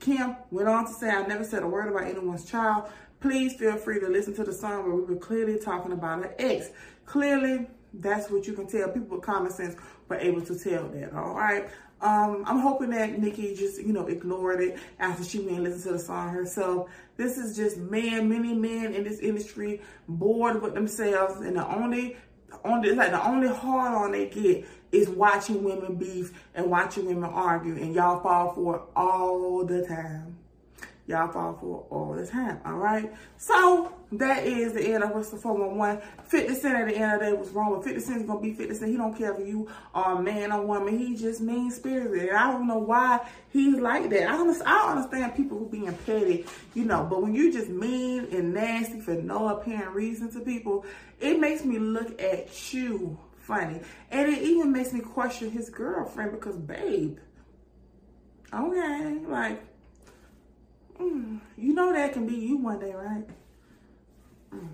Kim 0.00 0.34
went 0.50 0.68
on 0.68 0.86
to 0.86 0.92
say, 0.92 1.08
I 1.08 1.24
never 1.26 1.44
said 1.44 1.62
a 1.62 1.68
word 1.68 1.88
about 1.88 2.08
anyone's 2.08 2.44
child. 2.44 2.90
Please 3.20 3.54
feel 3.54 3.76
free 3.76 4.00
to 4.00 4.08
listen 4.08 4.34
to 4.34 4.42
the 4.42 4.52
song 4.52 4.82
where 4.82 4.96
we 4.96 5.14
were 5.14 5.20
clearly 5.20 5.56
talking 5.60 5.92
about 5.92 6.24
her 6.24 6.34
ex. 6.40 6.70
Clearly, 7.06 7.68
that's 7.94 8.30
what 8.30 8.46
you 8.46 8.54
can 8.54 8.66
tell. 8.66 8.88
People 8.88 9.16
with 9.16 9.24
common 9.24 9.52
sense 9.52 9.76
were 10.08 10.16
able 10.16 10.42
to 10.42 10.58
tell 10.58 10.88
that, 10.88 11.12
all 11.14 11.34
right? 11.34 11.68
Um, 12.00 12.42
I'm 12.46 12.58
hoping 12.58 12.90
that 12.90 13.18
Nicki 13.18 13.54
just, 13.54 13.80
you 13.80 13.92
know, 13.92 14.06
ignored 14.08 14.60
it 14.60 14.78
after 14.98 15.22
she 15.22 15.46
and 15.48 15.62
listened 15.62 15.84
to 15.84 15.92
the 15.92 15.98
song 15.98 16.30
herself. 16.30 16.90
This 17.16 17.38
is 17.38 17.54
just 17.54 17.76
men, 17.76 18.28
many 18.28 18.54
men 18.54 18.92
in 18.92 19.04
this 19.04 19.20
industry 19.20 19.80
bored 20.08 20.60
with 20.60 20.74
themselves, 20.74 21.40
and 21.40 21.56
the 21.56 21.66
only, 21.66 22.16
only 22.64 22.94
like 22.94 23.12
the 23.12 23.24
only 23.24 23.48
hard 23.48 23.94
on 23.94 24.12
they 24.12 24.26
get 24.26 24.66
is 24.90 25.08
watching 25.08 25.62
women 25.62 25.94
beef 25.94 26.32
and 26.54 26.66
watching 26.66 27.06
women 27.06 27.30
argue, 27.30 27.76
and 27.76 27.94
y'all 27.94 28.20
fall 28.20 28.52
for 28.52 28.76
it 28.76 28.82
all 28.96 29.64
the 29.64 29.86
time 29.86 30.36
y'all 31.12 31.30
fall 31.30 31.56
for 31.60 31.86
all 31.90 32.14
the 32.14 32.26
time, 32.26 32.60
all 32.64 32.74
right? 32.74 33.12
So 33.36 33.92
that 34.12 34.44
is 34.44 34.72
the 34.72 34.82
end 34.82 35.04
of 35.04 35.10
What's 35.10 35.30
the 35.30 35.36
411. 35.36 36.02
50 36.24 36.54
Cent 36.54 36.76
at 36.76 36.88
the 36.88 36.96
end 36.96 37.12
of 37.14 37.20
the 37.20 37.26
day 37.26 37.32
was 37.32 37.50
wrong, 37.50 37.74
but 37.74 37.84
50 37.84 38.00
Cent's 38.00 38.26
gonna 38.26 38.40
be 38.40 38.52
50 38.52 38.74
Cent. 38.74 38.90
He 38.90 38.96
don't 38.96 39.16
care 39.16 39.32
if 39.38 39.46
you 39.46 39.68
are 39.94 40.18
a 40.18 40.22
man 40.22 40.50
or 40.52 40.66
woman. 40.66 40.98
He 40.98 41.14
just 41.14 41.40
mean 41.40 41.70
spirited. 41.70 42.30
I 42.30 42.50
don't 42.50 42.66
know 42.66 42.78
why 42.78 43.20
he's 43.50 43.76
like 43.76 44.10
that. 44.10 44.28
I 44.28 44.38
understand, 44.38 44.68
I 44.68 44.78
don't 44.82 44.98
understand 44.98 45.36
people 45.36 45.58
who 45.58 45.66
being 45.66 45.92
petty, 46.06 46.46
you 46.74 46.84
know, 46.84 47.06
but 47.08 47.22
when 47.22 47.34
you 47.34 47.52
just 47.52 47.68
mean 47.68 48.28
and 48.32 48.54
nasty 48.54 49.00
for 49.00 49.14
no 49.14 49.48
apparent 49.48 49.94
reason 49.94 50.32
to 50.32 50.40
people, 50.40 50.84
it 51.20 51.38
makes 51.38 51.64
me 51.64 51.78
look 51.78 52.20
at 52.20 52.72
you 52.72 53.18
funny. 53.36 53.80
And 54.10 54.32
it 54.32 54.42
even 54.42 54.72
makes 54.72 54.92
me 54.92 55.00
question 55.00 55.50
his 55.50 55.68
girlfriend 55.70 56.32
because, 56.32 56.56
babe, 56.56 57.18
okay, 58.52 59.18
like, 59.26 59.62
Mm, 61.00 61.40
you 61.56 61.74
know 61.74 61.92
that 61.92 62.12
can 62.12 62.26
be 62.26 62.34
you 62.34 62.56
one 62.58 62.78
day, 62.78 62.92
right? 62.92 63.24
Mm. 64.54 64.68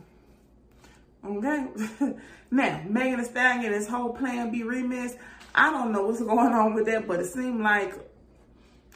Okay. 1.25 2.15
now, 2.51 2.83
Megan 2.89 3.21
Thee 3.21 3.25
Stallion, 3.25 3.73
this 3.73 3.89
whole 3.89 4.13
Plan 4.13 4.51
B 4.51 4.63
remixed. 4.63 5.17
I 5.55 5.71
don't 5.71 5.93
know 5.93 6.03
what's 6.03 6.21
going 6.21 6.53
on 6.53 6.75
with 6.75 6.87
that, 6.87 7.07
but 7.07 7.21
it 7.21 7.27
seemed 7.27 7.61
like, 7.63 7.95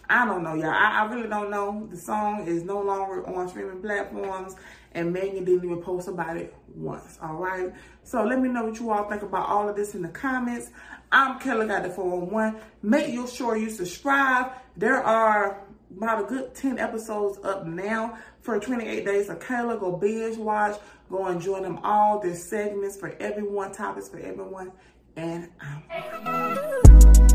I 0.09 0.25
don't 0.25 0.43
know, 0.43 0.55
y'all. 0.55 0.71
I, 0.71 1.01
I 1.01 1.05
really 1.13 1.29
don't 1.29 1.51
know. 1.51 1.89
The 1.91 1.97
song 1.97 2.47
is 2.47 2.63
no 2.63 2.81
longer 2.81 3.27
on 3.29 3.49
streaming 3.49 3.81
platforms, 3.81 4.55
and 4.93 5.13
Megan 5.13 5.45
didn't 5.45 5.65
even 5.65 5.83
post 5.83 6.09
about 6.09 6.37
it 6.37 6.55
once, 6.75 7.19
all 7.23 7.35
right? 7.35 7.73
So 8.05 8.23
let 8.23 8.39
me 8.39 8.49
know 8.49 8.65
what 8.65 8.79
you 8.79 8.91
all 8.91 9.09
think 9.09 9.23
about 9.23 9.49
all 9.49 9.69
of 9.69 9.77
this 9.77 9.95
in 9.95 10.03
the 10.03 10.09
comments. 10.09 10.71
I'm 11.11 11.39
Kayla 11.41 11.69
Got 11.69 11.83
the 11.83 11.91
411. 11.91 12.61
Make 12.83 13.29
sure 13.29 13.57
you 13.57 13.71
subscribe. 13.71 14.53
There 14.77 15.03
are 15.03 15.63
about 15.97 16.25
a 16.25 16.25
good 16.25 16.55
10 16.55 16.79
episodes 16.79 17.39
up 17.45 17.67
now 17.67 18.19
for 18.41 18.59
28 18.59 19.05
days 19.05 19.29
of 19.29 19.39
Kayla. 19.39 19.79
Go 19.79 19.93
binge 19.93 20.37
watch. 20.37 20.79
Go 21.11 21.29
enjoy 21.29 21.61
them 21.61 21.79
all. 21.83 22.21
There's 22.21 22.43
segments 22.43 22.97
for 22.97 23.11
everyone, 23.21 23.73
topics 23.73 24.09
for 24.09 24.19
everyone. 24.19 24.73
And 25.17 25.49
I'm 25.61 27.32